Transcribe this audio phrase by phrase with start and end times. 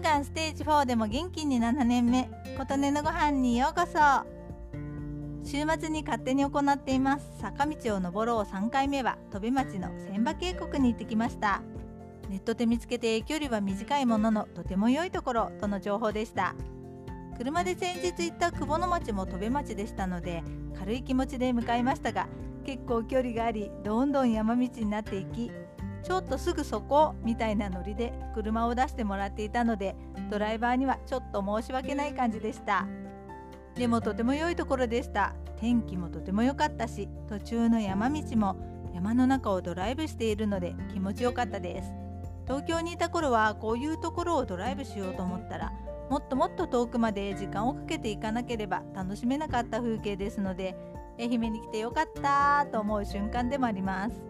[0.00, 3.98] がんステージ4でも元気に7年目琴音のご飯にようこそ。
[5.44, 7.26] 週末に勝手に行っています。
[7.40, 8.44] 坂道を登ろう。
[8.44, 11.60] 3回目は飛び町の千葉渓谷に行ってきました。
[12.30, 16.54] ネットで見つけて距離は短いもののとても良いところとの情報でした。
[17.36, 20.42] 車で先日行った久保の町も飛び町でしたので
[20.78, 22.28] 軽い気持ちで向かいましたが
[22.66, 25.50] 結構距離がありどんどん山道になっていき
[26.02, 29.94] ちょっとすぐそこみたいなノリで車を出してもらっていたので
[30.30, 32.86] ドライバーにはちょっと申し訳ない感じでした。
[33.74, 35.34] でもとても良いところでした。
[35.58, 38.56] 天気もとても良かったし途中の山道も
[38.94, 41.92] 山の中をドライブしているので気持ちよかったです。
[42.46, 45.72] 東京にいた頃はこういうところをドライブしようと思ったら
[46.10, 50.74] もっともっと遠くまで時間をかけていかなければ楽しめなかった風景ですので
[51.20, 54.20] 愛媛に来てよかったと思う瞬間でもあります。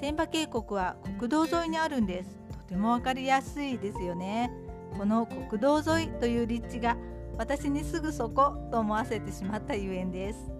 [0.00, 2.38] 千葉渓谷は国道沿いにあるんです。
[2.52, 4.50] とても分かりやすいですよね。
[4.96, 6.96] この国道沿いという立地が
[7.36, 10.50] 私にすぐそこと思わせてしまったゆえんです。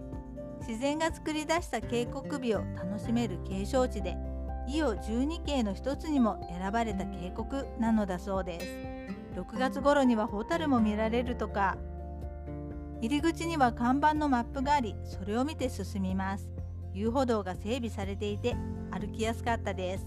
[0.66, 4.16] 自然が作り出した渓谷美を楽しめる景勝地で
[4.66, 9.40] 伊予12景の一つにも選ばれた渓谷なのだそうです。
[9.40, 11.76] 6月頃にはホタルも見られるとか。
[13.00, 16.57] 入り口には看板のマップがありそれを見て進みます。
[16.98, 18.56] 遊歩道が整備されていて
[18.90, 20.06] 歩きやすかったです。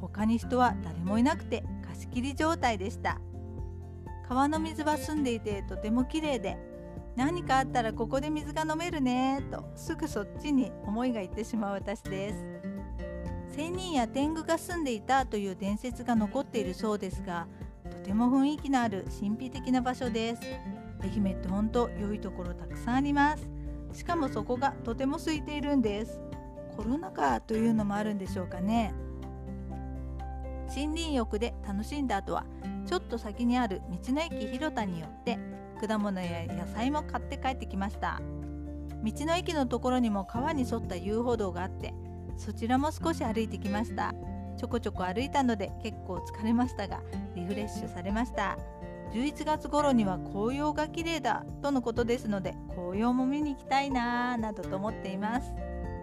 [0.00, 3.20] 他に人は誰もいなくて貸し切り状態でした。
[4.28, 6.56] 川の水は澄んでいてとても綺麗で
[7.14, 12.44] 何かあったらここで水が飲めるねとすぐそっちに思いがいってしまう私です。
[13.54, 17.46] 仙人や天狗が住んでいたという伝説が残っているそうですが
[17.88, 20.42] とても雰囲気のある神秘的な場所です。
[21.00, 23.53] 愛媛って本当良いところたくさんあります。
[23.94, 26.20] しかもそこがとても空いているんです。
[26.76, 28.92] コロナ禍というのもあるんでしょうかね。
[30.68, 32.44] 森林浴で楽しんだ後は
[32.86, 35.38] ちょっと先にある道の駅広田によって
[35.80, 38.20] 果物や野菜も買って帰ってきました。
[39.04, 41.94] 道の駅のところにも川に沿った遊歩道があって
[42.36, 44.12] そちらも少し歩いてきました。
[44.56, 47.00] ちょこちょこ歩いたので結構疲れましたが
[47.34, 48.56] リフレッシュされました。
[49.14, 55.52] 11月頃には紅葉が綺麗だとのことですので紅葉も見に行きたいなぁなどと思っています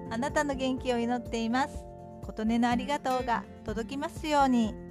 [0.10, 1.84] あなたの元気を祈っています
[2.24, 4.91] 琴音のありがとうが届きますように。